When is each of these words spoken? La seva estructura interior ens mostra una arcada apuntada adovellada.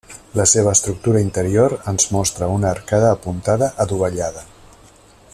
La 0.37 0.45
seva 0.51 0.71
estructura 0.77 1.19
interior 1.25 1.75
ens 1.91 2.07
mostra 2.15 2.49
una 2.55 2.71
arcada 2.77 3.11
apuntada 3.17 3.69
adovellada. 3.85 4.45